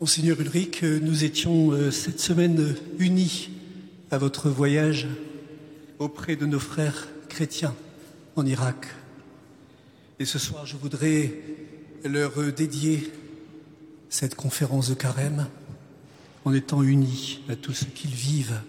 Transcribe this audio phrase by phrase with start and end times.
[0.00, 3.50] Monseigneur Ulrich, nous étions euh, cette semaine unis
[4.12, 5.08] à votre voyage
[5.98, 7.74] auprès de nos frères chrétiens
[8.36, 8.86] en Irak.
[10.20, 11.34] Et ce soir, je voudrais
[12.04, 13.12] leur dédier
[14.08, 15.48] cette conférence de carême
[16.44, 18.60] en étant unis à tout ce qu'ils vivent,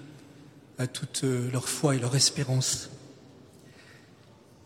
[0.80, 1.24] à toute
[1.54, 2.90] leur foi et leur espérance.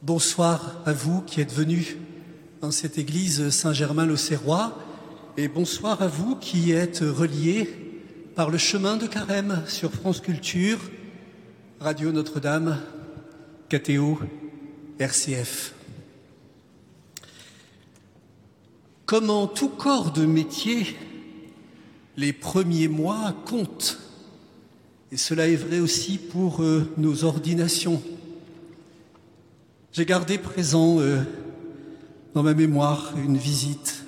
[0.02, 1.98] Bonsoir à vous qui êtes venus
[2.62, 4.80] dans cette église Saint-Germain-l'Auxerrois
[5.36, 7.68] et bonsoir à vous qui êtes reliés
[8.36, 10.78] par le chemin de carême sur France Culture,
[11.80, 12.80] Radio Notre-Dame,
[13.68, 14.20] KTO,
[15.00, 15.74] RCF.
[19.08, 20.96] Comme en tout corps de métier,
[22.16, 24.00] les premiers mois comptent.
[25.12, 28.02] Et cela est vrai aussi pour euh, nos ordinations.
[29.92, 31.22] J'ai gardé présent euh,
[32.36, 34.03] dans ma mémoire une visite,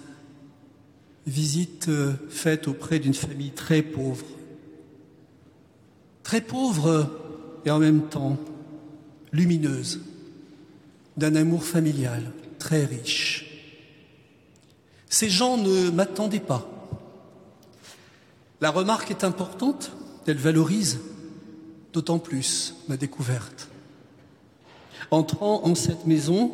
[1.25, 4.25] visite euh, faite auprès d'une famille très pauvre.
[6.23, 7.09] Très pauvre
[7.65, 8.37] et en même temps
[9.31, 10.01] lumineuse,
[11.17, 13.45] d'un amour familial très riche.
[15.09, 16.69] Ces gens ne m'attendaient pas.
[18.61, 19.91] La remarque est importante,
[20.25, 20.99] elle valorise
[21.93, 23.69] d'autant plus ma découverte.
[25.11, 26.51] Entrant en cette maison,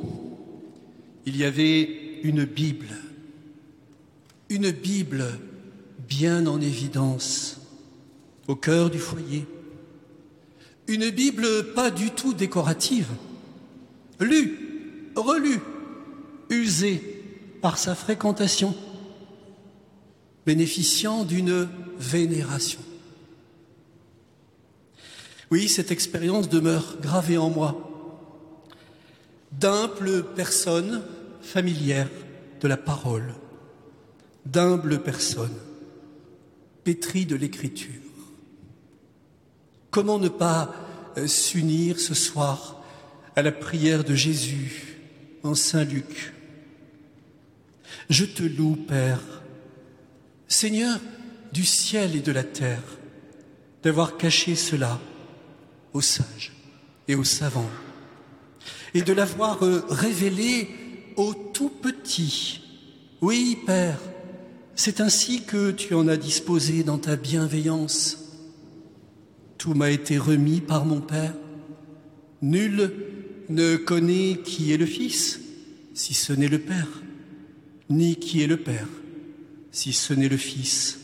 [1.26, 2.90] il y avait une Bible,
[4.52, 5.40] une Bible
[6.10, 7.62] bien en évidence
[8.50, 9.48] au cœur du foyer,
[10.88, 13.08] une Bible pas du tout décorative,
[14.20, 15.62] lue, relue,
[16.50, 17.24] usée
[17.62, 18.76] par sa fréquentation,
[20.46, 22.82] bénéficiant d'une vénération.
[25.50, 27.88] Oui, cette expérience demeure gravée en moi.
[29.54, 31.04] D'humbles personnes
[31.42, 32.10] familières
[32.60, 33.34] de la parole,
[34.46, 35.58] d'humbles personnes
[36.84, 38.02] pétries de l'écriture.
[39.90, 40.74] Comment ne pas
[41.18, 42.84] euh, s'unir ce soir
[43.36, 44.98] à la prière de Jésus
[45.44, 46.34] en Saint Luc?
[48.10, 49.22] Je te loue, Père,
[50.48, 51.00] Seigneur
[51.52, 52.84] du ciel et de la terre,
[53.84, 55.00] d'avoir caché cela
[55.94, 56.54] aux sages
[57.08, 57.70] et aux savants
[58.94, 60.70] et de l'avoir euh, révélé
[61.16, 62.62] au tout petit.
[63.22, 64.00] Oui, Père,
[64.76, 68.18] c'est ainsi que tu en as disposé dans ta bienveillance.
[69.58, 71.36] Tout m'a été remis par mon Père.
[72.42, 72.92] Nul
[73.50, 75.40] ne connaît qui est le Fils,
[75.94, 76.88] si ce n'est le Père,
[77.90, 78.88] ni qui est le Père,
[79.72, 81.00] si ce n'est le Fils.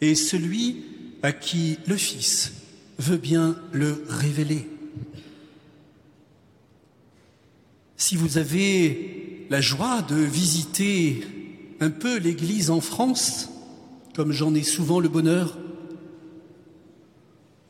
[0.00, 0.84] Et celui
[1.22, 2.52] à qui le Fils
[2.98, 4.68] veut bien le révéler.
[7.96, 11.20] Si vous avez la joie de visiter
[11.80, 13.48] un peu l'Église en France,
[14.14, 15.56] comme j'en ai souvent le bonheur,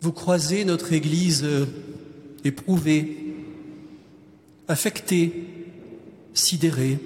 [0.00, 1.66] vous croisez notre Église euh,
[2.44, 3.34] éprouvée,
[4.68, 5.44] affectée,
[6.34, 6.98] sidérée,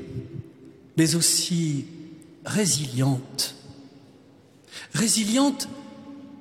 [0.96, 1.86] mais aussi
[2.44, 3.56] résiliente.
[4.92, 5.68] Résiliente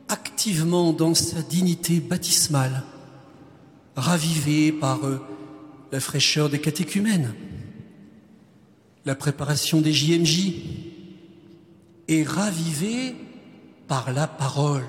[0.10, 2.84] activement dans sa dignité baptismale,
[3.96, 5.22] ravivée par euh,
[5.92, 7.34] la fraîcheur des catéchumènes,
[9.06, 10.54] la préparation des JMJ
[12.08, 13.16] est ravivée
[13.88, 14.88] par la parole.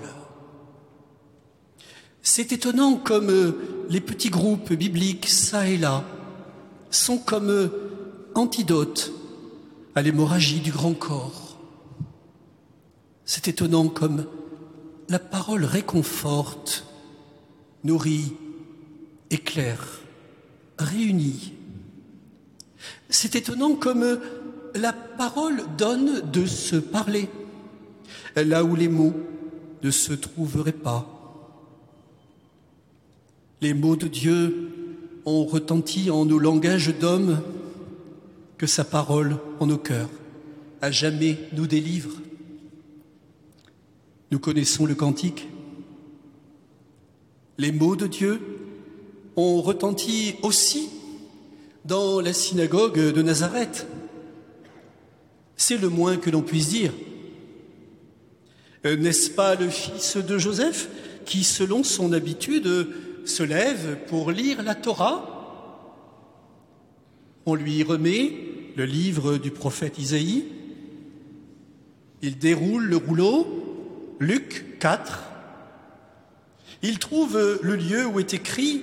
[2.22, 6.04] C'est étonnant comme euh, les petits groupes bibliques, ça et là,
[6.90, 7.68] sont comme euh,
[8.34, 9.12] antidotes
[9.94, 11.58] à l'hémorragie du grand corps.
[13.24, 14.26] C'est étonnant comme
[15.08, 16.86] la parole réconforte,
[17.82, 18.36] nourrit,
[19.30, 20.02] éclaire
[20.78, 21.54] réunis.
[23.12, 24.18] C'est étonnant comme
[24.74, 27.28] la parole donne de se parler,
[28.34, 29.12] là où les mots
[29.82, 31.06] ne se trouveraient pas.
[33.60, 34.70] Les mots de Dieu
[35.26, 37.42] ont retenti en nos langages d'hommes
[38.56, 40.08] que sa parole en nos cœurs
[40.80, 42.16] à jamais nous délivre.
[44.30, 45.48] Nous connaissons le cantique.
[47.58, 48.41] Les mots de Dieu
[49.36, 50.88] ont retenti aussi
[51.84, 53.86] dans la synagogue de Nazareth.
[55.56, 56.92] C'est le moins que l'on puisse dire.
[58.84, 60.88] Euh, n'est-ce pas le fils de Joseph
[61.24, 62.88] qui, selon son habitude,
[63.24, 65.28] se lève pour lire la Torah?
[67.46, 68.32] On lui remet
[68.76, 70.46] le livre du prophète Isaïe.
[72.22, 75.24] Il déroule le rouleau, Luc 4.
[76.82, 78.82] Il trouve le lieu où est écrit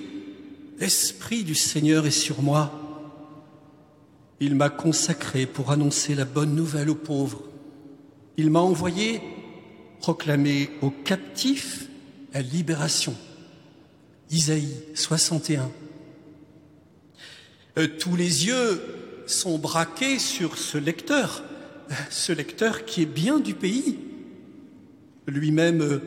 [0.78, 2.79] L'Esprit du Seigneur est sur moi.
[4.40, 7.42] Il m'a consacré pour annoncer la bonne nouvelle aux pauvres.
[8.38, 9.20] Il m'a envoyé
[10.00, 11.86] proclamer aux captifs
[12.32, 13.14] la libération.
[14.30, 15.70] Isaïe 61.
[17.78, 18.82] Euh, tous les yeux
[19.26, 21.44] sont braqués sur ce lecteur,
[22.10, 23.98] ce lecteur qui est bien du pays,
[25.26, 26.00] lui-même euh,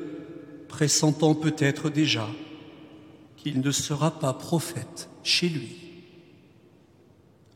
[0.68, 2.28] pressentant peut-être déjà
[3.38, 5.83] qu'il ne sera pas prophète chez lui.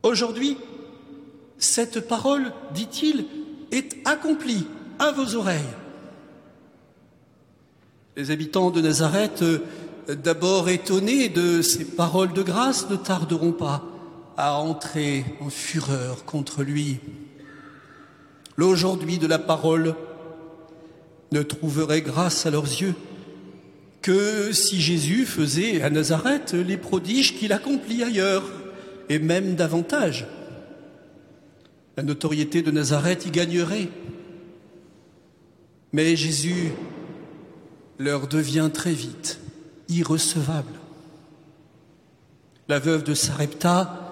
[0.07, 0.55] Aujourd'hui,
[1.57, 3.25] cette parole, dit-il,
[3.73, 4.65] est accomplie
[4.99, 5.73] à vos oreilles.
[8.15, 9.59] Les habitants de Nazareth, euh,
[10.07, 13.83] d'abord étonnés de ces paroles de grâce, ne tarderont pas
[14.37, 16.99] à entrer en fureur contre lui.
[18.55, 19.93] L'aujourd'hui de la parole
[21.33, 22.95] ne trouverait grâce à leurs yeux
[24.01, 28.45] que si Jésus faisait à Nazareth les prodiges qu'il accomplit ailleurs,
[29.09, 30.27] et même davantage.
[31.95, 33.89] La notoriété de Nazareth y gagnerait.
[35.93, 36.71] Mais Jésus
[37.97, 39.39] leur devient très vite
[39.89, 40.73] irrecevable.
[42.67, 44.07] La veuve de Sarepta,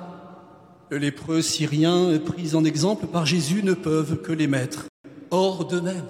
[0.90, 4.86] le lépreux syrien pris en exemple par Jésus ne peuvent que les mettre
[5.30, 6.06] hors d'eux-mêmes.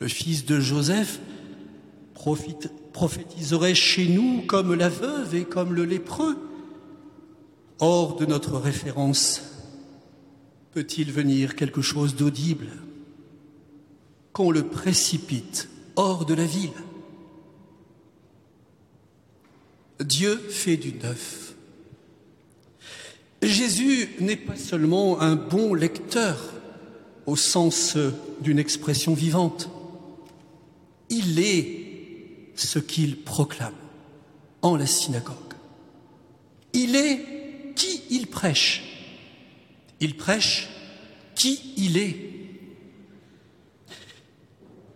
[0.00, 1.20] Le fils de Joseph
[2.92, 6.36] prophétiserait chez nous comme la veuve et comme le lépreux.
[7.80, 9.42] Hors de notre référence,
[10.72, 12.68] peut-il venir quelque chose d'audible?
[14.32, 16.70] Qu'on le précipite hors de la ville
[20.00, 21.54] Dieu fait du neuf.
[23.42, 26.38] Jésus n'est pas seulement un bon lecteur
[27.26, 27.96] au sens
[28.40, 29.68] d'une expression vivante,
[31.10, 31.86] il est
[32.54, 33.74] ce qu'il proclame
[34.62, 35.36] en la synagogue.
[36.72, 37.39] Il est
[37.74, 38.82] qui il prêche.
[40.00, 40.68] Il prêche
[41.34, 42.16] qui il est.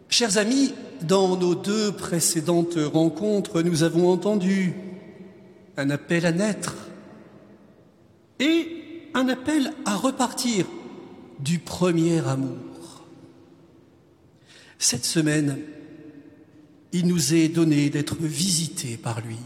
[0.08, 0.72] Chers amis,
[1.02, 4.74] dans nos deux précédentes rencontres, nous avons entendu
[5.76, 6.76] un appel à naître
[8.38, 10.66] et un appel à repartir
[11.40, 13.04] du premier amour.
[14.78, 15.58] Cette semaine,
[16.92, 19.38] il nous est donné d'être visités par lui.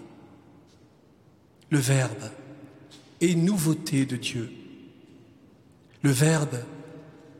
[1.70, 2.30] Le Verbe
[3.20, 4.50] est nouveauté de Dieu.
[6.02, 6.58] Le Verbe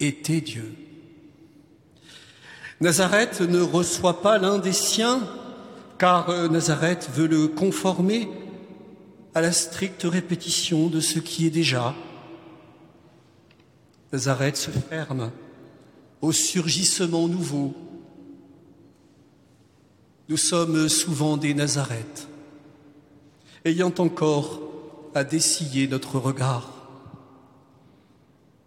[0.01, 0.75] était Dieu.
[2.81, 5.21] Nazareth ne reçoit pas l'un des siens,
[5.99, 8.29] car euh, Nazareth veut le conformer
[9.35, 11.95] à la stricte répétition de ce qui est déjà.
[14.13, 15.31] Nazareth se ferme
[16.21, 17.75] au surgissement nouveau
[20.29, 22.29] nous sommes souvent des Nazarètes,
[23.65, 24.61] ayant encore
[25.15, 26.73] à dessiller notre regard.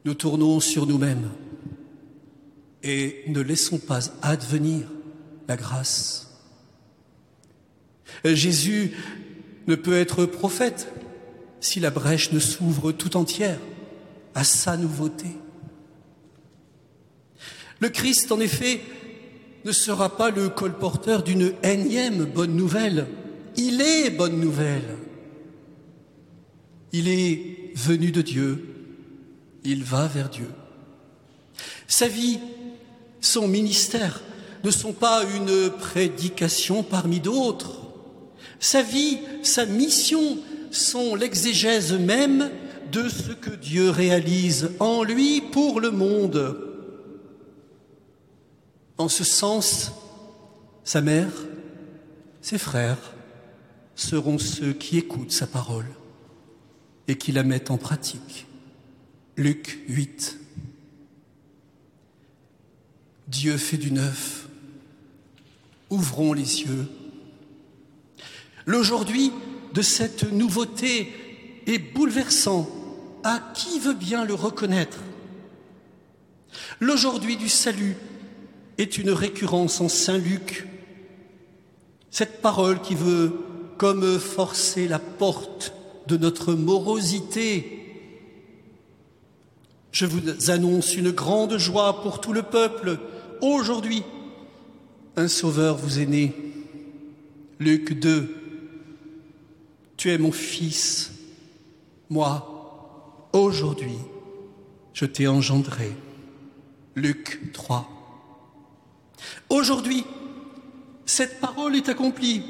[0.05, 1.29] Nous tournons sur nous-mêmes
[2.83, 4.87] et ne laissons pas advenir
[5.47, 6.39] la grâce.
[8.25, 8.91] Jésus
[9.67, 10.91] ne peut être prophète
[11.59, 13.59] si la brèche ne s'ouvre tout entière
[14.33, 15.27] à sa nouveauté.
[17.79, 18.81] Le Christ, en effet,
[19.65, 23.07] ne sera pas le colporteur d'une énième bonne nouvelle.
[23.57, 24.97] Il est bonne nouvelle.
[26.93, 28.65] Il est venu de Dieu.
[29.63, 30.49] Il va vers Dieu.
[31.87, 32.39] Sa vie,
[33.19, 34.21] son ministère
[34.63, 37.81] ne sont pas une prédication parmi d'autres.
[38.59, 40.37] Sa vie, sa mission
[40.71, 42.49] sont l'exégèse même
[42.91, 46.57] de ce que Dieu réalise en lui pour le monde.
[48.97, 49.91] En ce sens,
[50.83, 51.31] sa mère,
[52.41, 53.13] ses frères
[53.95, 55.87] seront ceux qui écoutent sa parole
[57.07, 58.47] et qui la mettent en pratique.
[59.37, 60.37] Luc 8.
[63.27, 64.47] Dieu fait du neuf.
[65.89, 66.87] Ouvrons les yeux.
[68.65, 69.31] L'aujourd'hui
[69.73, 71.13] de cette nouveauté
[71.67, 72.69] est bouleversant.
[73.23, 74.99] À qui veut bien le reconnaître?
[76.79, 77.95] L'aujourd'hui du salut
[78.77, 80.67] est une récurrence en Saint Luc.
[82.09, 83.39] Cette parole qui veut
[83.77, 85.73] comme forcer la porte
[86.07, 87.77] de notre morosité.
[89.91, 92.99] Je vous annonce une grande joie pour tout le peuple.
[93.41, 94.03] Aujourd'hui,
[95.15, 96.33] un sauveur vous est né.
[97.59, 98.35] Luc 2.
[99.97, 101.11] Tu es mon fils.
[102.09, 103.97] Moi, aujourd'hui,
[104.93, 105.91] je t'ai engendré.
[106.95, 107.87] Luc 3.
[109.49, 110.05] Aujourd'hui,
[111.05, 112.41] cette parole est accomplie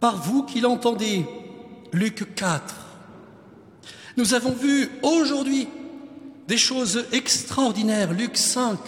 [0.00, 1.24] par vous qui l'entendez.
[1.92, 2.74] Luc 4.
[4.16, 5.68] Nous avons vu aujourd'hui
[6.46, 8.12] des choses extraordinaires.
[8.12, 8.78] Luc 5.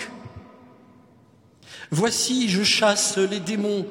[1.91, 3.87] Voici, je chasse les démons,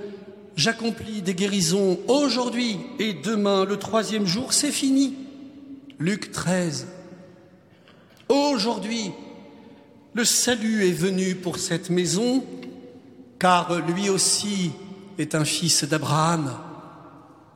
[0.55, 5.15] j'accomplis des guérisons aujourd'hui et demain, le troisième jour, c'est fini.
[5.99, 6.87] Luc 13.
[8.29, 9.11] Aujourd'hui,
[10.13, 12.43] le salut est venu pour cette maison,
[13.37, 14.71] car lui aussi
[15.17, 16.53] est un fils d'Abraham.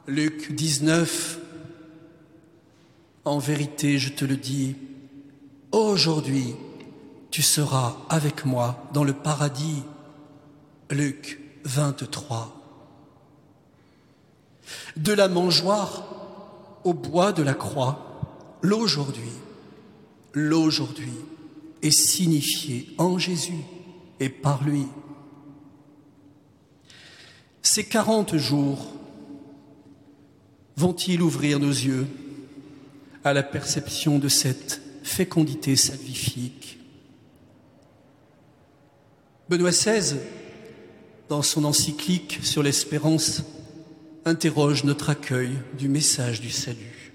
[0.07, 1.39] Luc 19.
[3.25, 4.75] En vérité, je te le dis,
[5.71, 6.55] aujourd'hui,
[7.31, 9.83] tu seras avec moi dans le paradis.
[10.89, 12.53] Luc 23.
[14.97, 16.03] De la mangeoire
[16.83, 18.21] au bois de la croix,
[18.61, 19.31] l'aujourd'hui,
[20.33, 21.13] l'aujourd'hui
[21.81, 23.63] est signifié en Jésus
[24.19, 24.85] et par lui.
[27.61, 28.85] Ces quarante jours
[30.75, 32.07] vont-ils ouvrir nos yeux?
[33.23, 36.79] À la perception de cette fécondité salvifique.
[39.49, 40.15] Benoît XVI,
[41.29, 43.43] dans son encyclique sur l'espérance,
[44.25, 47.13] interroge notre accueil du message du salut.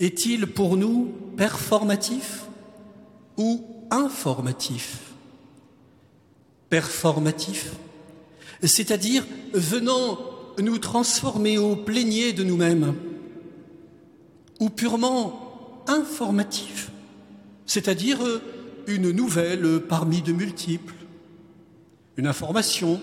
[0.00, 2.44] Est-il pour nous performatif
[3.36, 4.98] ou informatif?
[6.70, 7.72] Performatif,
[8.62, 10.18] c'est-à-dire venant
[10.58, 12.94] nous transformer au plénier de nous-mêmes,
[14.60, 16.90] ou purement informatif,
[17.66, 18.18] c'est-à-dire
[18.86, 20.94] une nouvelle parmi de multiples,
[22.16, 23.00] une information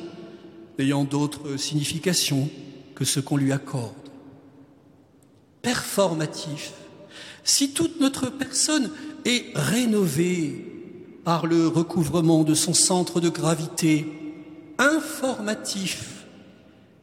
[0.77, 2.49] n'ayant d'autre signification
[2.95, 3.93] que ce qu'on lui accorde.
[5.61, 6.73] Performatif,
[7.43, 8.91] si toute notre personne
[9.25, 10.65] est rénovée
[11.23, 14.07] par le recouvrement de son centre de gravité,
[14.77, 16.25] informatif,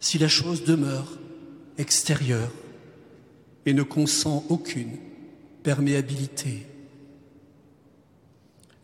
[0.01, 1.19] si la chose demeure
[1.79, 2.51] extérieure
[3.67, 4.97] et ne consent aucune
[5.63, 6.67] perméabilité.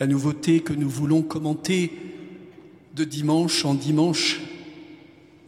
[0.00, 1.92] La nouveauté que nous voulons commenter
[2.94, 4.40] de dimanche en dimanche,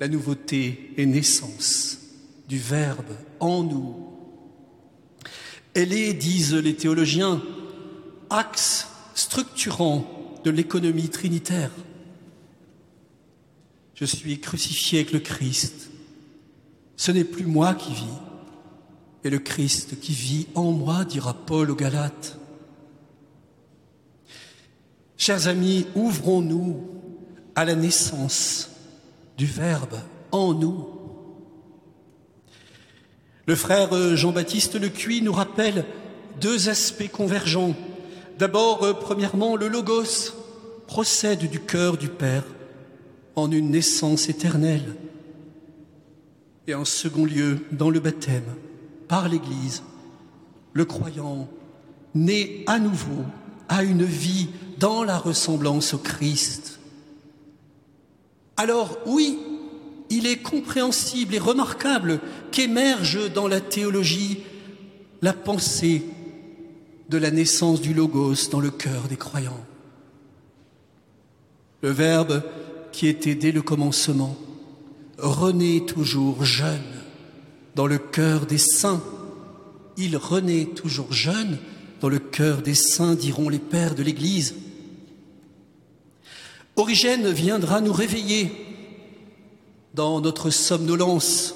[0.01, 1.99] la nouveauté est naissance
[2.49, 3.95] du Verbe en nous.
[5.75, 7.41] Elle est, disent les théologiens,
[8.29, 11.71] axe structurant de l'économie trinitaire.
[13.95, 15.91] Je suis crucifié avec le Christ.
[16.97, 18.05] Ce n'est plus moi qui vis,
[19.25, 22.39] et le Christ qui vit en moi, dira Paul aux Galates.
[25.17, 26.89] Chers amis, ouvrons-nous
[27.55, 28.71] à la naissance
[29.37, 30.00] du Verbe
[30.33, 30.89] en nous.
[33.47, 35.85] Le frère Jean-Baptiste Lecuy nous rappelle
[36.41, 37.75] deux aspects convergents.
[38.39, 40.33] D'abord, premièrement, le Logos
[40.87, 42.45] procède du cœur du Père
[43.37, 44.97] en une naissance éternelle.
[46.67, 48.45] Et en second lieu, dans le baptême,
[49.11, 49.83] par l'Église,
[50.73, 51.49] le croyant
[52.14, 53.25] naît à nouveau
[53.69, 56.79] à une vie dans la ressemblance au Christ.
[58.57, 59.37] Alors oui,
[60.11, 62.21] il est compréhensible et remarquable
[62.52, 64.45] qu'émerge dans la théologie
[65.23, 66.05] la pensée
[67.09, 69.67] de la naissance du Logos dans le cœur des croyants.
[71.83, 72.45] Le Verbe
[72.93, 74.37] qui était dès le commencement,
[75.19, 77.00] renaît toujours jeune
[77.75, 79.03] dans le cœur des saints.
[79.97, 81.59] Il renaît toujours jeune
[82.00, 84.55] dans le cœur des saints, diront les pères de l'Église.
[86.77, 88.50] Origène viendra nous réveiller
[89.95, 91.55] dans notre somnolence.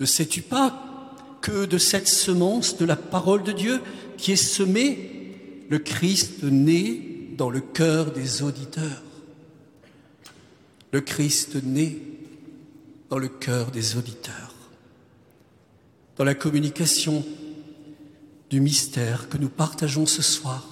[0.00, 3.80] Ne sais-tu pas que de cette semence de la parole de Dieu
[4.18, 7.00] qui est semée, le Christ naît
[7.36, 9.02] dans le cœur des auditeurs?
[10.92, 11.98] Le Christ naît
[13.10, 14.45] dans le cœur des auditeurs,
[16.16, 17.24] dans la communication
[18.50, 20.66] du mystère que nous partageons ce soir.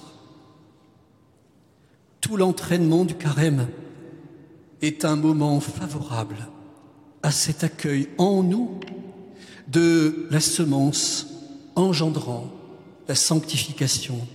[2.21, 3.67] Tout l'entraînement du carême
[4.81, 6.37] est un moment favorable
[7.21, 8.79] à cet accueil en nous
[9.67, 11.27] de la semence
[11.75, 12.51] engendrant
[13.07, 14.27] la sanctification.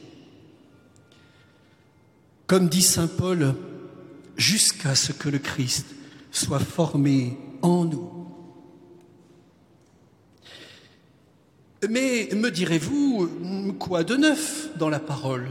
[2.46, 3.54] Comme dit Saint Paul,
[4.36, 5.86] jusqu'à ce que le Christ
[6.30, 8.19] soit formé en nous.
[11.88, 15.48] Mais me direz-vous, quoi de neuf dans la parole?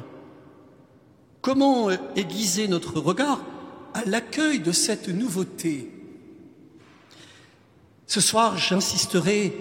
[1.41, 3.43] Comment aiguiser notre regard
[3.93, 5.91] à l'accueil de cette nouveauté?
[8.05, 9.55] Ce soir, j'insisterai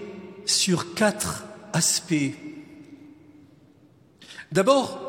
[0.45, 2.35] sur quatre aspects.
[4.53, 5.01] D'abord,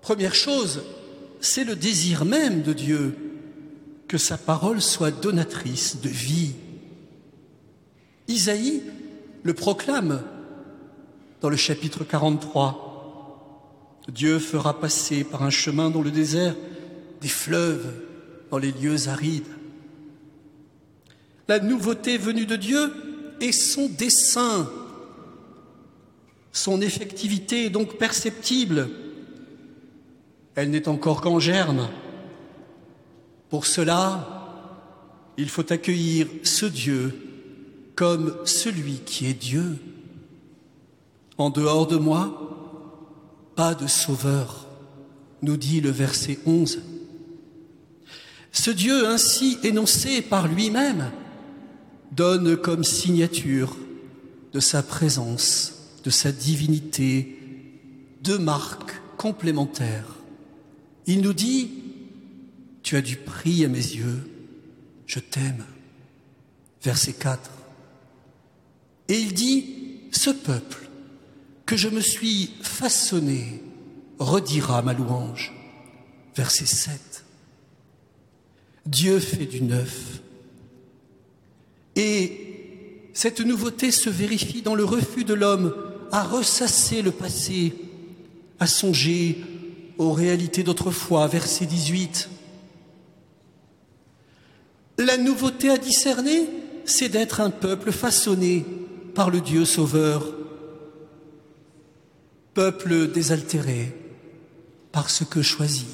[0.00, 0.82] première chose,
[1.40, 3.16] c'est le désir même de Dieu
[4.08, 6.54] que sa parole soit donatrice de vie.
[8.26, 8.82] Isaïe
[9.48, 10.22] le proclame
[11.40, 14.02] dans le chapitre 43.
[14.12, 16.54] Dieu fera passer par un chemin dans le désert
[17.22, 17.94] des fleuves
[18.50, 19.48] dans les lieux arides.
[21.48, 22.92] La nouveauté venue de Dieu
[23.40, 24.70] est son dessein.
[26.52, 28.90] Son effectivité est donc perceptible.
[30.56, 31.88] Elle n'est encore qu'en germe.
[33.48, 34.74] Pour cela,
[35.38, 37.27] il faut accueillir ce Dieu
[37.98, 39.76] comme celui qui est Dieu.
[41.36, 44.68] En dehors de moi, pas de sauveur,
[45.42, 46.80] nous dit le verset 11.
[48.52, 51.10] Ce Dieu ainsi énoncé par lui-même
[52.12, 53.76] donne comme signature
[54.52, 57.36] de sa présence, de sa divinité,
[58.22, 60.14] deux marques complémentaires.
[61.06, 61.68] Il nous dit,
[62.84, 64.20] tu as du prix à mes yeux,
[65.08, 65.64] je t'aime.
[66.80, 67.57] Verset 4.
[69.08, 69.64] Et il dit,
[70.12, 70.88] ce peuple
[71.64, 73.62] que je me suis façonné
[74.18, 75.54] redira ma louange.
[76.34, 77.24] Verset 7.
[78.86, 80.20] Dieu fait du neuf.
[81.96, 85.74] Et cette nouveauté se vérifie dans le refus de l'homme
[86.12, 87.74] à ressasser le passé,
[88.60, 89.38] à songer
[89.98, 91.26] aux réalités d'autrefois.
[91.26, 92.28] Verset 18.
[94.98, 96.48] La nouveauté à discerner,
[96.84, 98.64] c'est d'être un peuple façonné
[99.18, 100.32] par le Dieu sauveur,
[102.54, 103.92] peuple désaltéré
[104.92, 105.86] par ce que choisi.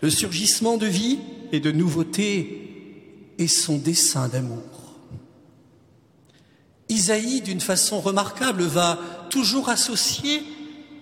[0.00, 1.18] Le surgissement de vie
[1.52, 4.96] et de nouveauté est son dessein d'amour.
[6.88, 8.98] Isaïe, d'une façon remarquable, va
[9.28, 10.42] toujours associer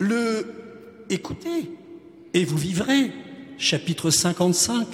[0.00, 1.70] le écoutez
[2.32, 3.12] et vous vivrez,
[3.58, 4.88] chapitre 55,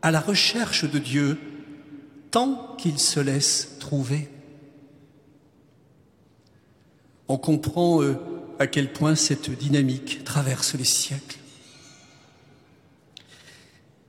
[0.00, 1.38] à la recherche de Dieu
[2.30, 3.75] tant qu'il se laisse
[7.28, 8.14] On comprend euh,
[8.58, 11.38] à quel point cette dynamique traverse les siècles.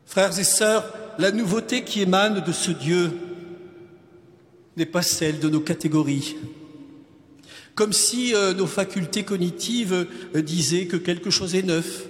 [0.05, 3.11] Frères et sœurs, la nouveauté qui émane de ce Dieu
[4.77, 6.35] n'est pas celle de nos catégories.
[7.75, 12.05] Comme si euh, nos facultés cognitives euh, disaient que quelque chose est neuf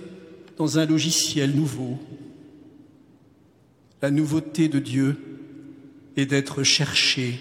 [0.58, 1.98] dans un logiciel nouveau.
[4.02, 5.18] La nouveauté de Dieu
[6.16, 7.40] est d'être cherché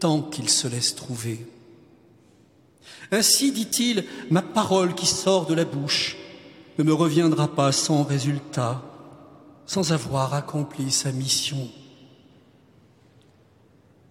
[0.00, 1.46] tant qu'il se laisse trouver.
[3.12, 6.16] Ainsi, dit-il, ma parole qui sort de la bouche
[6.78, 8.82] ne me reviendra pas sans résultat
[9.70, 11.68] sans avoir accompli sa mission.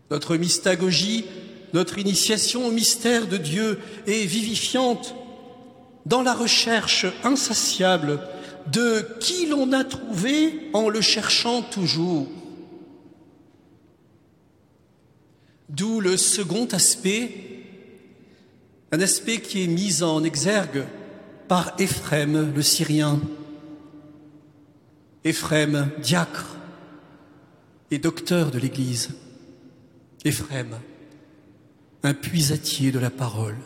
[0.10, 1.26] Notre mystagogie,
[1.74, 5.14] notre initiation au mystère de Dieu est vivifiante
[6.06, 8.22] dans la recherche insatiable
[8.72, 12.28] de qui l'on a trouvé en le cherchant toujours.
[15.70, 17.32] D'où le second aspect,
[18.92, 20.86] un aspect qui est mis en exergue
[21.48, 23.20] par Éphrem le Syrien.
[25.24, 26.56] Éphrem, diacre
[27.92, 29.10] et docteur de l'Église.
[30.26, 30.80] Éphrem,
[32.04, 33.58] un puisatier de la parole.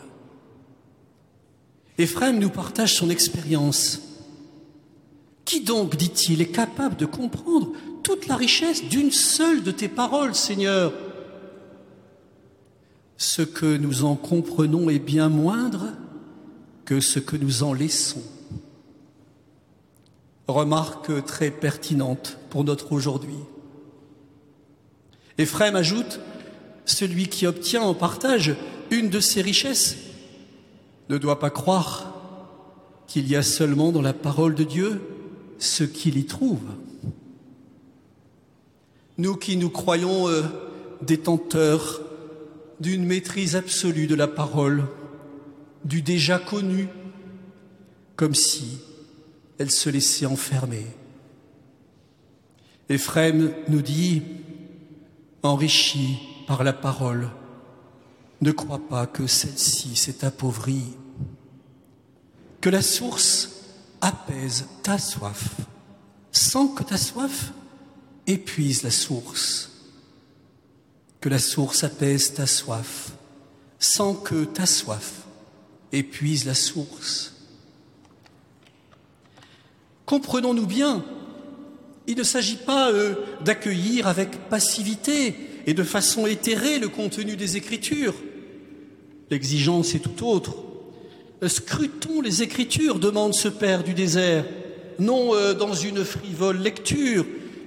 [1.96, 4.00] Éphrem nous partage son expérience.
[5.44, 10.34] Qui donc, dit-il, est capable de comprendre toute la richesse d'une seule de tes paroles,
[10.34, 10.92] Seigneur?
[13.16, 15.88] Ce que nous en comprenons est bien moindre
[16.84, 18.22] que ce que nous en laissons.
[20.46, 23.38] Remarque très pertinente pour notre aujourd'hui.
[25.38, 26.20] Éphrem ajoute,
[26.84, 28.54] celui qui obtient en partage
[28.90, 29.96] une de ses richesses
[31.08, 32.14] ne doit pas croire
[33.06, 35.00] qu'il y a seulement dans la parole de Dieu
[35.58, 36.62] ce qu'il y trouve.
[39.18, 40.42] Nous qui nous croyons euh,
[41.02, 42.00] détenteurs
[42.80, 44.84] d'une maîtrise absolue de la parole,
[45.84, 46.88] du déjà connu,
[48.16, 48.78] comme si
[49.58, 50.86] elle se laissait enfermer.
[52.88, 54.22] Éphrem nous dit,
[55.42, 57.30] enrichi par la parole,
[58.40, 60.94] ne crois pas que celle-ci s'est appauvrie,
[62.60, 63.50] que la source
[64.00, 65.48] apaise ta soif,
[66.30, 67.52] sans que ta soif
[68.26, 69.73] épuise la source,
[71.24, 73.12] que la source apaise ta soif,
[73.78, 75.22] sans que ta soif
[75.90, 77.32] épuise la source.
[80.04, 81.02] Comprenons-nous bien,
[82.06, 85.34] il ne s'agit pas euh, d'accueillir avec passivité
[85.66, 88.16] et de façon éthérée le contenu des Écritures.
[89.30, 90.56] L'exigence est tout autre.
[91.46, 94.44] Scrutons les Écritures, demande ce Père du désert,
[94.98, 97.24] non euh, dans une frivole lecture,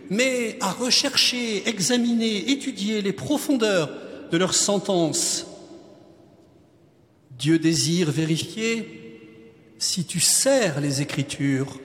[0.09, 3.89] mais à rechercher, examiner, étudier les profondeurs
[4.31, 5.45] de leurs sentences.
[7.37, 8.97] Dieu désire vérifier
[9.77, 11.79] si tu sers les Écritures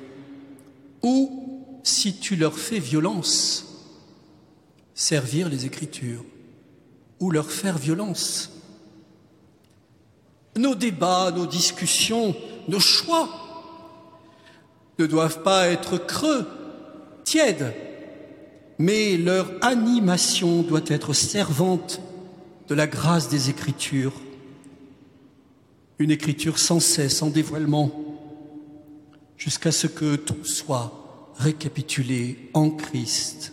[1.02, 3.68] ou si tu leur fais violence.
[4.94, 6.24] Servir les Écritures
[7.20, 8.50] ou leur faire violence.
[10.56, 12.36] Nos débats, nos discussions,
[12.68, 13.28] nos choix
[14.98, 16.46] ne doivent pas être creux,
[17.24, 17.74] tièdes,
[18.78, 22.00] mais leur animation doit être servante
[22.68, 24.14] de la grâce des Écritures.
[25.98, 27.90] Une écriture sans cesse, sans dévoilement,
[29.36, 33.52] jusqu'à ce que tout soit récapitulé en Christ.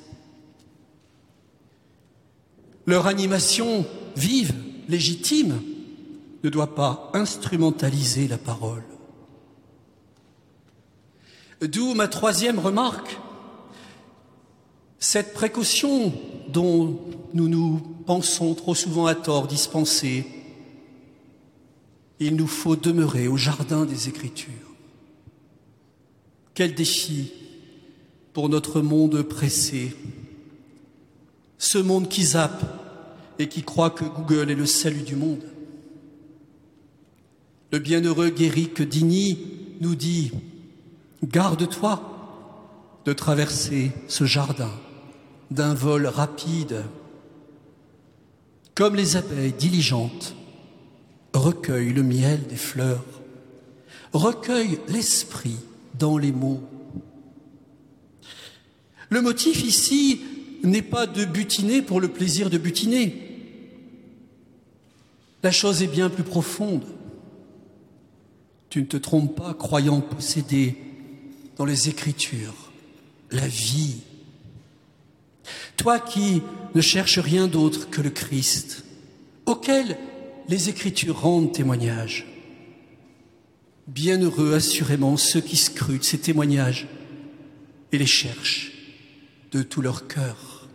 [2.85, 4.53] Leur animation vive,
[4.87, 5.61] légitime,
[6.43, 8.83] ne doit pas instrumentaliser la parole.
[11.61, 13.17] D'où ma troisième remarque.
[14.99, 16.13] Cette précaution
[16.49, 16.99] dont
[17.33, 20.25] nous nous pensons trop souvent à tort dispensée,
[22.19, 24.51] il nous faut demeurer au jardin des Écritures.
[26.53, 27.31] Quel défi
[28.33, 29.95] pour notre monde pressé,
[31.57, 32.63] ce monde qui zappe
[33.39, 35.43] et qui croit que Google est le salut du monde.
[37.71, 39.37] Le bienheureux Guéric Digny
[39.79, 40.31] nous dit
[41.23, 42.01] Garde-toi
[43.05, 44.71] de traverser ce jardin
[45.51, 46.83] d'un vol rapide,
[48.75, 50.35] comme les abeilles diligentes
[51.33, 53.03] recueillent le miel des fleurs,
[54.13, 55.57] recueillent l'esprit
[55.97, 56.61] dans les mots.
[59.09, 60.21] Le motif ici
[60.63, 63.25] n'est pas de butiner pour le plaisir de butiner.
[65.41, 66.83] La chose est bien plus profonde.
[68.69, 70.77] Tu ne te trompes pas croyant posséder
[71.57, 72.71] dans les Écritures
[73.31, 74.01] la vie.
[75.77, 76.41] Toi qui
[76.75, 78.83] ne cherches rien d'autre que le Christ,
[79.45, 79.97] auquel
[80.47, 82.25] les Écritures rendent témoignage.
[83.87, 86.87] Bienheureux assurément ceux qui scrutent ces témoignages
[87.91, 88.71] et les cherchent
[89.51, 90.67] de tout leur cœur.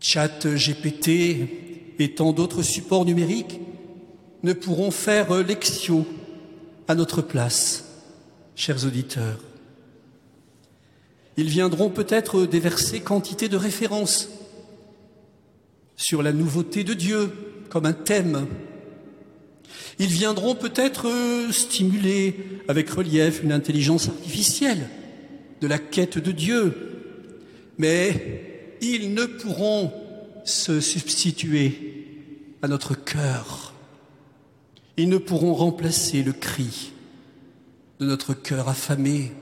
[0.00, 1.08] Chat GPT
[1.98, 3.60] et tant d'autres supports numériques
[4.42, 6.06] ne pourront faire lectio
[6.86, 7.84] à notre place,
[8.54, 9.40] chers auditeurs.
[11.36, 14.28] Ils viendront peut-être déverser quantité de références
[15.96, 17.30] sur la nouveauté de Dieu
[17.70, 18.46] comme un thème.
[19.98, 21.08] Ils viendront peut-être
[21.50, 22.36] stimuler
[22.68, 24.88] avec relief une intelligence artificielle
[25.60, 26.74] de la quête de Dieu,
[27.78, 29.92] mais ils ne pourront
[30.44, 32.06] se substituer
[32.62, 33.74] à notre cœur
[34.96, 36.92] ils ne pourront remplacer le cri
[38.00, 39.32] de notre cœur affamé.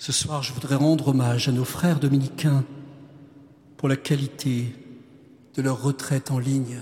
[0.00, 2.64] Ce soir, je voudrais rendre hommage à nos frères dominicains
[3.76, 4.74] pour la qualité
[5.54, 6.80] de leur retraite en ligne.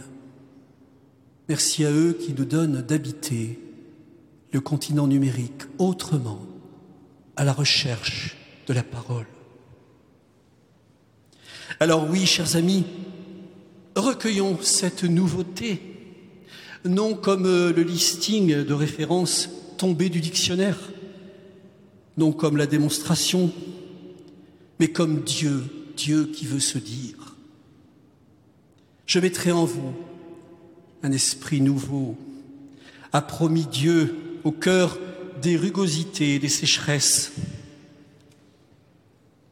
[1.48, 3.58] Merci à eux qui nous donnent d'habiter
[4.52, 6.46] le continent numérique autrement,
[7.34, 8.36] à la recherche
[8.68, 9.26] de la parole.
[11.80, 12.86] Alors oui, chers amis,
[13.96, 15.82] recueillons cette nouveauté
[16.84, 20.78] non comme euh, le listing de références tombé du dictionnaire,
[22.18, 23.50] non comme la démonstration,
[24.78, 25.64] mais comme Dieu,
[25.96, 27.36] Dieu qui veut se dire.
[29.06, 29.94] Je mettrai en vous
[31.02, 32.16] un esprit nouveau,
[33.12, 34.98] a promis Dieu au cœur
[35.40, 37.32] des rugosités et des sécheresses.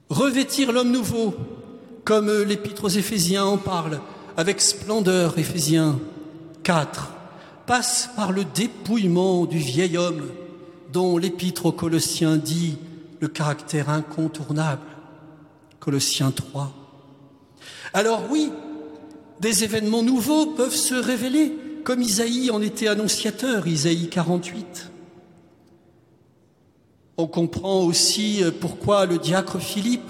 [0.09, 1.35] Revêtir l'homme nouveau,
[2.05, 4.01] comme l'épître aux Éphésiens en parle,
[4.37, 5.99] avec splendeur, Éphésiens
[6.65, 7.13] 4
[7.67, 10.23] passe par le dépouillement du vieil homme
[10.97, 12.79] dont l'épître aux Colossiens dit
[13.21, 14.87] le caractère incontournable.
[15.79, 16.73] Colossiens 3.
[17.93, 18.51] Alors oui,
[19.39, 21.53] des événements nouveaux peuvent se révéler,
[21.85, 24.91] comme Isaïe en était annonciateur, Isaïe 48.
[27.19, 30.09] On comprend aussi pourquoi le diacre Philippe,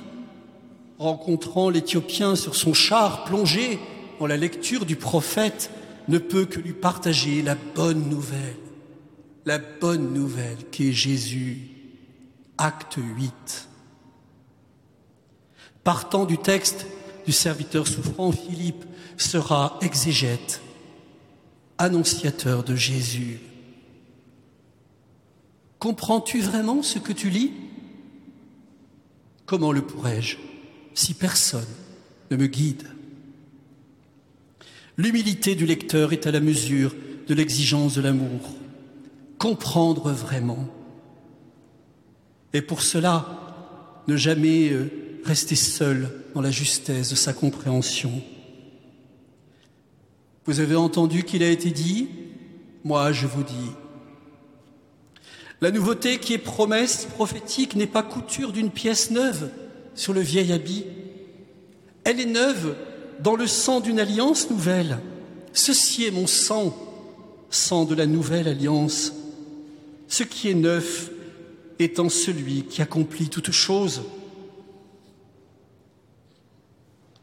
[1.01, 3.81] rencontrant l'Éthiopien sur son char plongé
[4.21, 5.69] dans la lecture du prophète,
[6.07, 8.55] ne peut que lui partager la bonne nouvelle,
[9.47, 11.59] la bonne nouvelle qui est Jésus,
[12.59, 13.69] acte 8.
[15.85, 16.85] Partant du texte
[17.25, 18.85] du serviteur souffrant, Philippe
[19.17, 20.61] sera exégète,
[21.79, 23.39] annonciateur de Jésus.
[25.79, 27.53] Comprends-tu vraiment ce que tu lis?
[29.47, 30.39] Comment le pourrais-je
[30.93, 31.69] si personne
[32.33, 32.89] ne me guide?
[34.97, 36.97] L'humilité du lecteur est à la mesure
[37.29, 38.41] de l'exigence de l'amour.
[39.39, 40.67] Comprendre vraiment.
[42.53, 43.47] Et pour cela,
[44.09, 44.91] ne jamais euh,
[45.25, 48.23] rester seul dans la justesse de sa compréhension.
[50.45, 52.09] Vous avez entendu qu'il a été dit
[52.85, 53.71] Moi, je vous dis.
[55.61, 59.51] La nouveauté qui est promesse prophétique n'est pas couture d'une pièce neuve
[59.95, 60.85] sur le vieil habit.
[62.05, 62.77] Elle est neuve
[63.21, 64.99] dans le sang d'une alliance nouvelle.
[65.53, 66.77] Ceci est mon sang,
[67.51, 69.13] sang de la nouvelle alliance.
[70.09, 71.11] Ce qui est neuf
[71.79, 74.03] étant celui qui accomplit toutes choses.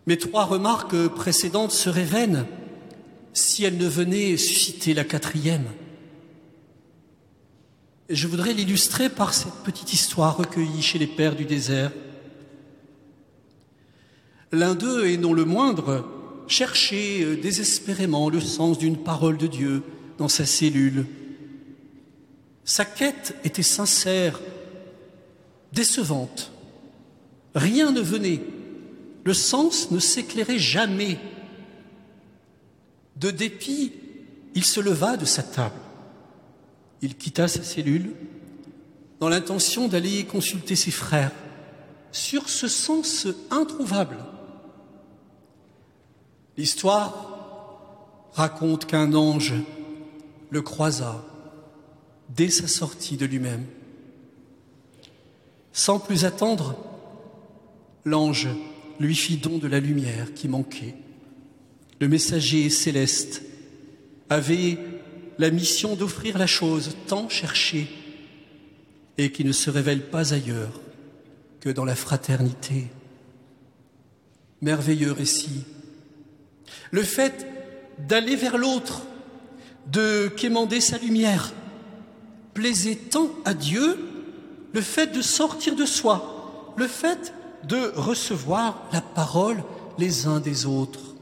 [0.05, 2.45] Mes trois remarques précédentes seraient vaines
[3.33, 5.65] si elles ne venaient susciter la quatrième.
[8.09, 11.91] Je voudrais l'illustrer par cette petite histoire recueillie chez les pères du désert.
[14.51, 16.05] L'un d'eux, et non le moindre,
[16.47, 19.83] cherchait désespérément le sens d'une parole de Dieu
[20.17, 21.05] dans sa cellule.
[22.65, 24.39] Sa quête était sincère,
[25.71, 26.51] décevante.
[27.55, 28.41] Rien ne venait.
[29.25, 31.19] Le sens ne s'éclairait jamais.
[33.15, 33.93] De dépit,
[34.55, 35.79] il se leva de sa table.
[37.01, 38.13] Il quitta sa cellule
[39.19, 41.31] dans l'intention d'aller consulter ses frères
[42.11, 44.17] sur ce sens introuvable.
[46.57, 49.53] L'histoire raconte qu'un ange
[50.49, 51.23] le croisa
[52.35, 53.65] dès sa sortie de lui-même.
[55.71, 56.75] Sans plus attendre,
[58.05, 58.47] l'ange
[58.99, 60.95] lui fit don de la lumière qui manquait.
[61.99, 63.41] Le messager céleste
[64.29, 64.77] avait
[65.39, 67.87] la mission d'offrir la chose tant cherchée
[69.17, 70.81] et qui ne se révèle pas ailleurs
[71.59, 72.87] que dans la fraternité.
[74.61, 75.63] Merveilleux récit
[76.91, 77.47] le fait
[77.97, 79.03] d'aller vers l'autre,
[79.91, 81.53] de quémander sa lumière,
[82.53, 83.97] plaisait tant à Dieu,
[84.73, 87.33] le fait de sortir de soi, le fait
[87.67, 89.63] de recevoir la parole
[89.97, 91.15] les uns des autres.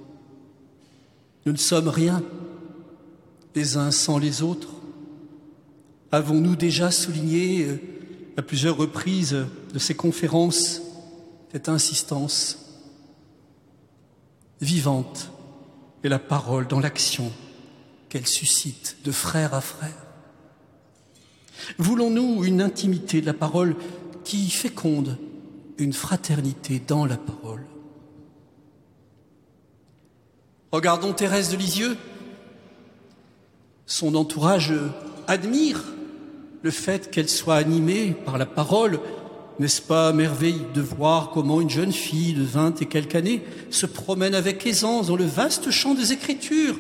[1.46, 2.24] Nous ne sommes rien
[3.56, 4.70] les uns sans les autres.
[6.12, 7.80] Avons-nous déjà souligné euh,
[8.38, 10.82] à plusieurs reprises de ces conférences
[11.52, 12.60] cette insistance
[14.62, 15.32] vivante
[16.04, 17.32] et la parole dans l'action
[18.08, 20.01] qu'elle suscite de frère à frère?
[21.78, 23.76] Voulons-nous une intimité de la parole
[24.24, 25.18] qui féconde
[25.78, 27.66] une fraternité dans la parole?
[30.72, 31.98] Regardons Thérèse de Lisieux.
[33.86, 34.74] Son entourage
[35.28, 35.84] admire
[36.64, 39.00] le fait qu'elle soit animée par la parole
[39.62, 43.86] n'est-ce pas merveille de voir comment une jeune fille de vingt et quelques années se
[43.86, 46.80] promène avec aisance dans le vaste champ des Écritures,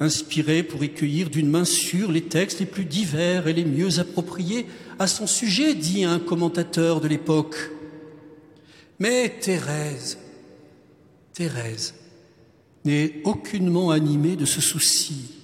[0.00, 4.00] inspirée pour y cueillir d'une main sûre les textes les plus divers et les mieux
[4.00, 4.66] appropriés
[4.98, 7.56] à son sujet, dit un commentateur de l'époque.
[8.98, 10.18] Mais Thérèse,
[11.32, 11.94] Thérèse,
[12.84, 15.36] n'est aucunement animée de ce souci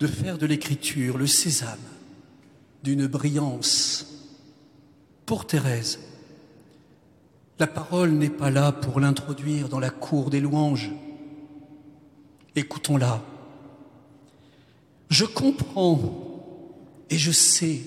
[0.00, 1.78] de faire de l'écriture le sésame
[2.82, 4.16] d'une brillance
[5.26, 5.98] pour Thérèse,
[7.58, 10.92] la parole n'est pas là pour l'introduire dans la cour des louanges.
[12.54, 13.24] Écoutons-la.
[15.08, 16.00] Je comprends
[17.10, 17.80] et je sais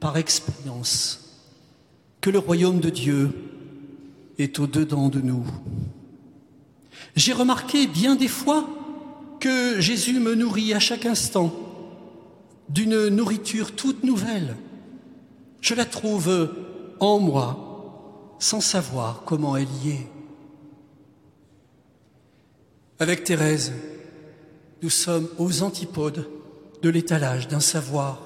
[0.00, 1.42] par expérience
[2.20, 3.30] que le royaume de Dieu
[4.38, 5.44] est au-dedans de nous.
[7.14, 8.68] J'ai remarqué bien des fois
[9.40, 11.52] que Jésus me nourrit à chaque instant
[12.68, 14.56] d'une nourriture toute nouvelle
[15.62, 16.50] je la trouve
[17.00, 20.08] en moi sans savoir comment elle y est.
[22.98, 23.72] Avec Thérèse,
[24.82, 26.28] nous sommes aux antipodes
[26.82, 28.20] de l'étalage d'un savoir.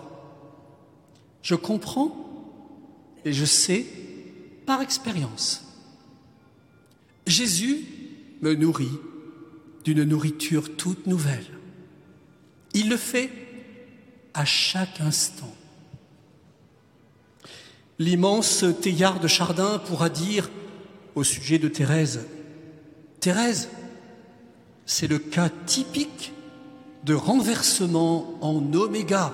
[1.43, 2.17] Je comprends
[3.25, 3.87] et je sais
[4.65, 5.65] par expérience.
[7.27, 7.85] Jésus
[8.41, 8.99] me nourrit
[9.85, 11.47] d'une nourriture toute nouvelle.
[12.73, 13.31] Il le fait
[14.33, 15.55] à chaque instant.
[17.99, 20.51] L'immense Théillard de Chardin pourra dire
[21.15, 22.27] au sujet de Thérèse,
[23.21, 23.69] Thérèse,
[24.85, 26.33] c'est le cas typique
[27.07, 29.33] de renversement en oméga.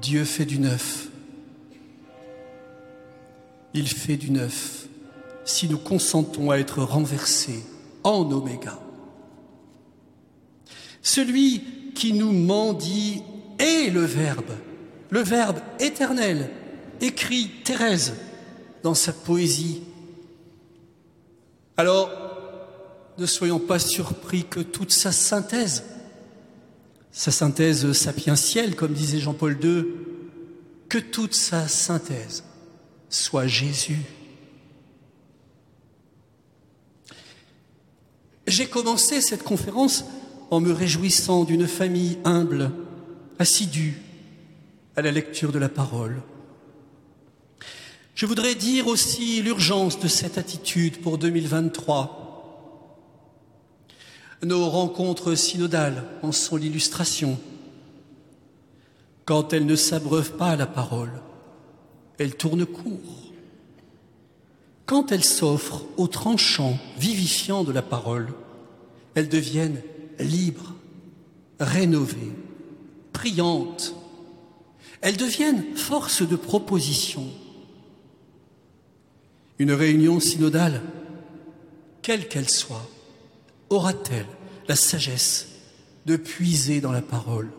[0.00, 1.08] Dieu fait du neuf.
[3.74, 4.86] Il fait du neuf
[5.44, 7.62] si nous consentons à être renversés
[8.04, 8.78] en oméga.
[11.02, 13.22] Celui qui nous mendie
[13.58, 14.54] est le Verbe
[15.10, 16.50] le Verbe éternel,
[17.00, 18.14] écrit Thérèse
[18.82, 19.82] dans sa poésie.
[21.76, 22.10] Alors,
[23.18, 25.84] ne soyons pas surpris que toute sa synthèse,
[27.12, 29.84] sa synthèse sapientielle, comme disait Jean-Paul II,
[30.88, 32.44] que toute sa synthèse
[33.08, 34.02] soit Jésus.
[38.46, 40.04] J'ai commencé cette conférence
[40.50, 42.70] en me réjouissant d'une famille humble,
[43.38, 44.00] assidue
[44.94, 46.22] à la lecture de la parole.
[48.14, 52.25] Je voudrais dire aussi l'urgence de cette attitude pour 2023.
[54.42, 57.38] Nos rencontres synodales en sont l'illustration.
[59.24, 61.12] Quand elles ne s'abreuvent pas à la parole,
[62.18, 63.32] elles tournent court.
[64.84, 68.28] Quand elles s'offrent au tranchant vivifiant de la parole,
[69.14, 69.82] elles deviennent
[70.18, 70.74] libres,
[71.58, 72.32] rénovées,
[73.12, 73.94] priantes.
[75.00, 77.24] Elles deviennent force de proposition.
[79.58, 80.82] Une réunion synodale,
[82.02, 82.88] quelle qu'elle soit,
[83.70, 84.26] aura-t-elle
[84.68, 85.48] la sagesse
[86.06, 87.50] de puiser dans la parole?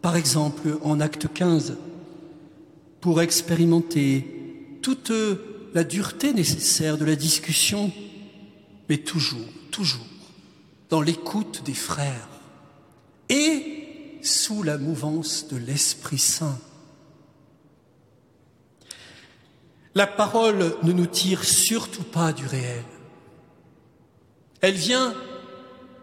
[0.00, 1.76] Par exemple, en acte 15,
[3.00, 5.12] pour expérimenter toute
[5.74, 7.92] la dureté nécessaire de la discussion,
[8.88, 10.06] mais toujours, toujours
[10.90, 12.28] dans l'écoute des frères
[13.28, 16.58] et sous la mouvance de l'Esprit Saint.
[19.94, 22.84] La parole ne nous tire surtout pas du réel.
[24.60, 25.14] Elle vient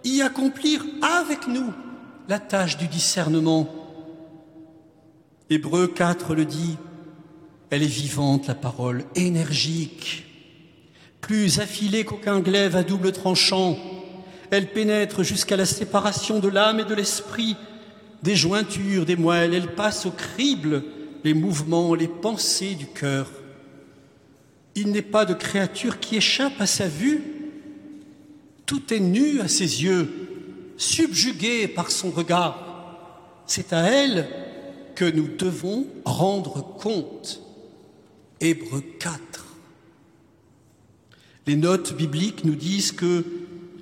[0.04, 1.74] y accomplir avec nous
[2.28, 3.68] la tâche du discernement.
[5.50, 6.78] Hébreu 4 le dit,
[7.72, 10.26] elle est vivante, la parole, énergique,
[11.22, 13.78] plus affilée qu'aucun glaive à double tranchant.
[14.52, 17.56] Elle pénètre jusqu'à la séparation de l'âme et de l'esprit,
[18.24, 19.54] des jointures, des moelles.
[19.54, 20.84] Elle passe au crible
[21.24, 23.30] les mouvements, les pensées du cœur.
[24.76, 27.39] Il n'est pas de créature qui échappe à sa vue.
[28.70, 30.08] Tout est nu à ses yeux,
[30.78, 33.42] subjugué par son regard.
[33.48, 34.30] C'est à elle
[34.94, 37.42] que nous devons rendre compte.
[38.40, 39.58] Hébreu 4.
[41.48, 43.26] Les notes bibliques nous disent que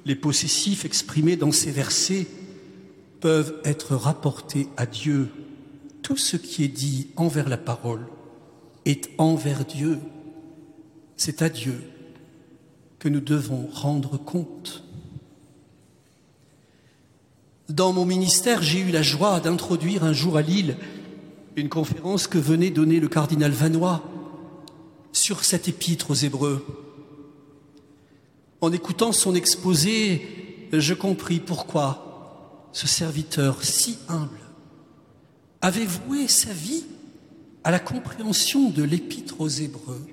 [0.06, 2.26] les possessifs exprimés dans ces versets
[3.20, 5.28] peuvent être rapportés à Dieu.
[6.02, 8.08] Tout ce qui est dit envers la parole
[8.86, 10.00] est envers Dieu.
[11.18, 11.76] C'est à Dieu
[13.00, 14.84] que nous devons rendre compte.
[17.70, 20.78] Dans mon ministère, j'ai eu la joie d'introduire un jour à Lille
[21.58, 24.04] une conférence que venait donner le cardinal Vanois
[25.12, 26.64] sur cette épître aux Hébreux.
[28.62, 34.40] En écoutant son exposé, je compris pourquoi ce serviteur si humble
[35.62, 36.86] avait voué sa vie
[37.64, 40.06] à la compréhension de l'épître aux Hébreux.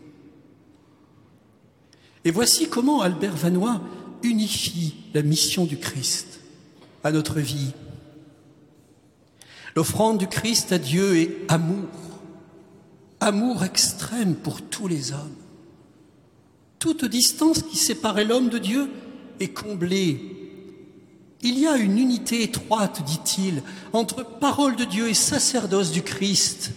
[2.25, 3.81] Et voici comment Albert Vanois
[4.23, 6.41] unifie la mission du Christ
[7.03, 7.73] à notre vie.
[9.77, 11.89] L'offrande du Christ à Dieu est amour,
[13.21, 15.37] amour extrême pour tous les hommes.
[16.79, 18.89] Toute distance qui séparait l'homme de Dieu
[19.41, 20.31] est comblée.
[21.43, 26.71] Il y a une unité étroite, dit-il, entre parole de Dieu et sacerdoce du Christ.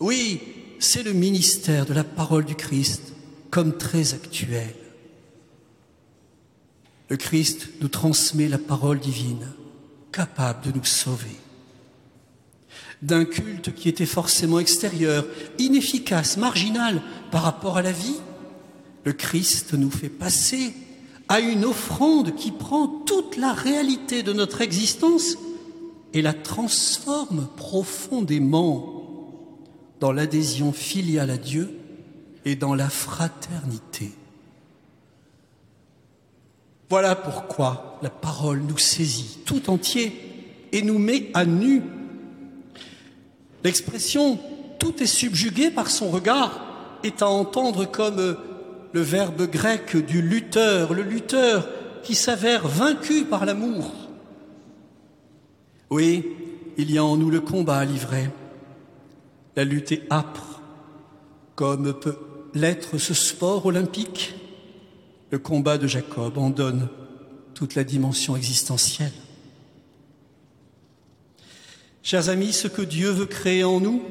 [0.00, 0.40] Oui,
[0.80, 3.15] c'est le ministère de la parole du Christ
[3.50, 4.74] comme très actuel.
[7.08, 9.48] Le Christ nous transmet la parole divine,
[10.12, 11.36] capable de nous sauver
[13.02, 15.26] d'un culte qui était forcément extérieur,
[15.58, 18.16] inefficace, marginal par rapport à la vie,
[19.04, 20.74] le Christ nous fait passer
[21.28, 25.36] à une offrande qui prend toute la réalité de notre existence
[26.14, 29.02] et la transforme profondément
[30.00, 31.78] dans l'adhésion filiale à Dieu
[32.46, 34.12] et dans la fraternité.
[36.88, 40.12] Voilà pourquoi la parole nous saisit tout entier
[40.72, 41.82] et nous met à nu
[43.64, 44.38] L'expression
[44.78, 46.60] tout est subjugué par son regard
[47.02, 48.36] est à entendre comme
[48.92, 51.68] le verbe grec du lutteur, le lutteur
[52.04, 53.90] qui s'avère vaincu par l'amour.
[55.90, 56.24] Oui,
[56.76, 58.30] il y a en nous le combat à livrer.
[59.56, 60.60] La lutte est âpre,
[61.56, 62.25] comme peut
[62.56, 64.34] l'être ce sport olympique.
[65.30, 66.88] Le combat de Jacob en donne
[67.54, 69.12] toute la dimension existentielle.
[72.02, 74.02] Chers amis, ce que Dieu veut créer en nous,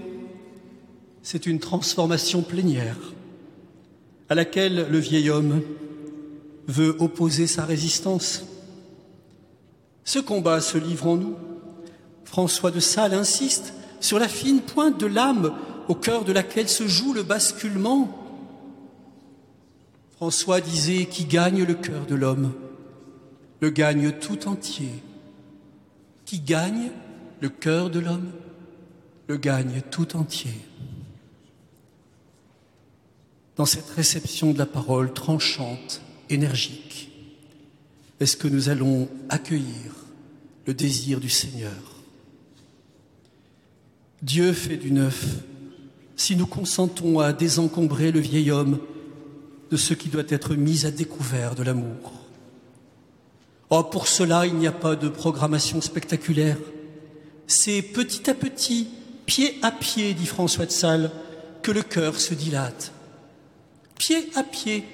[1.23, 2.97] c'est une transformation plénière
[4.29, 5.61] à laquelle le vieil homme
[6.67, 8.43] veut opposer sa résistance.
[10.03, 11.35] Ce combat se livre en nous.
[12.25, 15.53] François de Sales insiste sur la fine pointe de l'âme
[15.87, 18.24] au cœur de laquelle se joue le basculement.
[20.25, 22.51] François disait qui gagne le cœur de l'homme
[23.61, 24.89] le gagne tout entier.
[26.25, 26.89] Qui gagne
[27.41, 28.31] le cœur de l'homme
[29.27, 30.55] le gagne tout entier.
[33.55, 36.01] Dans cette réception de la parole tranchante,
[36.31, 37.11] énergique,
[38.19, 39.93] est-ce que nous allons accueillir
[40.65, 42.01] le désir du Seigneur?
[44.23, 45.43] Dieu fait du neuf
[46.15, 48.79] si nous consentons à désencombrer le vieil homme
[49.71, 52.13] de ce qui doit être mis à découvert de l'amour.
[53.69, 56.57] Oh, pour cela, il n'y a pas de programmation spectaculaire.
[57.47, 58.87] C'est petit à petit,
[59.25, 61.11] pied à pied, dit François de Sales,
[61.63, 62.91] que le cœur se dilate.
[63.97, 64.85] Pied à pied,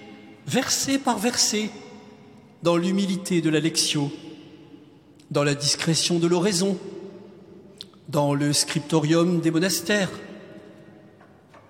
[0.47, 1.69] verset par verset,
[2.63, 4.11] dans l'humilité de la lectio,
[5.31, 6.77] dans la discrétion de l'oraison,
[8.07, 10.11] dans le scriptorium des monastères,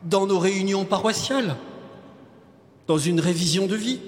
[0.03, 1.55] dans nos réunions paroissiales,
[2.87, 3.99] dans une révision de vie,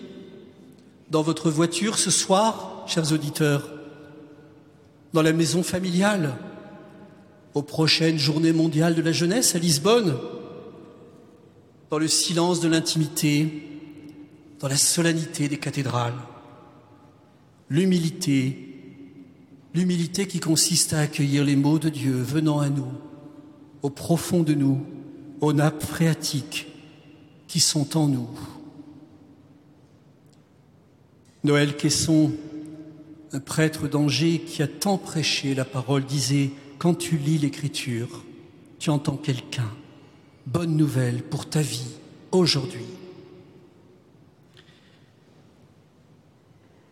[1.10, 3.70] dans votre voiture ce soir, chers auditeurs,
[5.14, 6.36] dans la maison familiale,
[7.54, 10.18] aux prochaines journées mondiales de la jeunesse à Lisbonne,
[11.92, 13.68] dans le silence de l'intimité,
[14.60, 16.18] dans la solennité des cathédrales.
[17.70, 18.58] L'humilité,
[19.76, 22.92] l'humilité qui consiste à accueillir les mots de Dieu venant à nous,
[23.84, 24.84] au profond de nous,
[25.42, 26.68] aux nappes phréatiques
[27.48, 28.30] qui sont en nous.
[31.44, 32.32] Noël Quesson,
[33.34, 38.24] un prêtre d'Angers qui a tant prêché la parole, disait Quand tu lis l'Écriture,
[38.80, 39.70] tu entends quelqu'un.
[40.46, 41.92] Bonne nouvelle pour ta vie
[42.32, 42.86] aujourd'hui.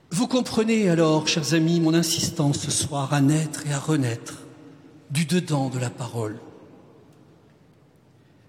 [0.09, 4.41] Vous comprenez alors, chers amis, mon insistance ce soir à naître et à renaître
[5.11, 6.37] du dedans de la parole.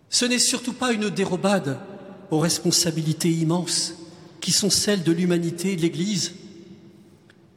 [0.08, 1.78] Ce n'est surtout pas une dérobade
[2.32, 3.94] aux responsabilités immenses
[4.42, 6.34] qui sont celles de l'humanité et de l'Église.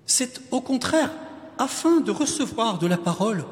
[0.05, 1.11] C'est au contraire
[1.57, 3.43] afin de recevoir de la parole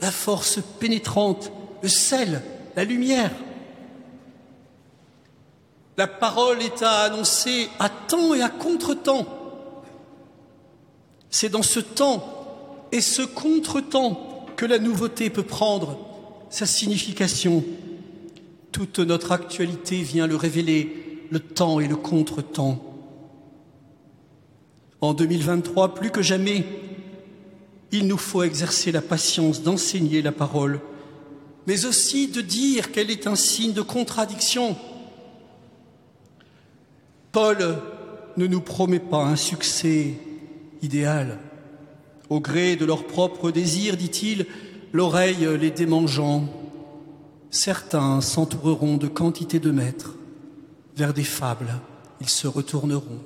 [0.00, 1.50] la force pénétrante,
[1.82, 2.42] le sel,
[2.76, 3.30] la lumière.
[5.96, 9.26] La parole est à annoncer à temps et à contre-temps.
[11.30, 15.98] C'est dans ce temps et ce contre-temps que la nouveauté peut prendre
[16.50, 17.64] sa signification.
[18.72, 21.03] Toute notre actualité vient le révéler
[21.34, 22.80] le temps et le contre-temps.
[25.00, 26.64] En 2023, plus que jamais,
[27.90, 30.80] il nous faut exercer la patience d'enseigner la parole,
[31.66, 34.76] mais aussi de dire qu'elle est un signe de contradiction.
[37.32, 37.78] Paul
[38.36, 40.14] ne nous promet pas un succès
[40.82, 41.40] idéal.
[42.30, 44.46] Au gré de leurs propres désirs, dit-il,
[44.92, 46.44] l'oreille les démangeant,
[47.50, 50.14] certains s'entoureront de quantité de maîtres
[50.96, 51.80] vers des fables,
[52.20, 53.22] ils se retourneront.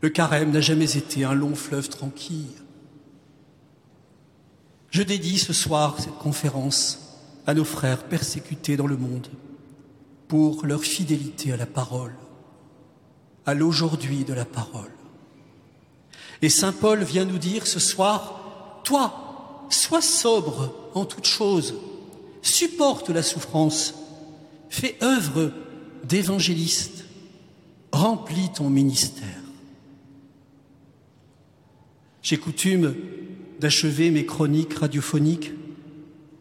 [0.00, 2.62] Le carême n'a jamais été un long fleuve tranquille.
[4.90, 7.00] Je dédie ce soir cette conférence
[7.46, 9.28] à nos frères persécutés dans le monde
[10.28, 12.14] pour leur fidélité à la parole,
[13.46, 14.92] à l'aujourd'hui de la parole.
[16.42, 21.74] Et Saint Paul vient nous dire ce soir, toi, sois sobre en toutes choses,
[22.42, 23.94] supporte la souffrance,
[24.74, 25.52] Fais œuvre
[26.02, 27.04] d'évangéliste,
[27.92, 29.40] remplis ton ministère.
[32.22, 32.92] J'ai coutume
[33.60, 35.52] d'achever mes chroniques radiophoniques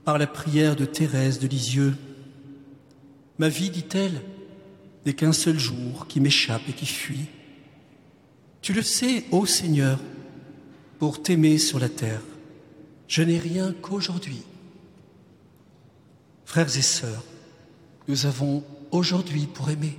[0.04, 1.94] par la prière de Thérèse de Lisieux.
[3.38, 4.20] Ma vie, dit-elle,
[5.06, 7.28] n'est qu'un seul jour qui m'échappe et qui fuit.
[8.64, 10.00] Tu le sais, ô Seigneur,
[10.98, 12.24] pour t'aimer sur la terre,
[13.08, 14.42] je n'ai rien qu'aujourd'hui.
[16.46, 17.24] Frères et sœurs,
[18.08, 19.98] nous avons aujourd'hui pour aimer.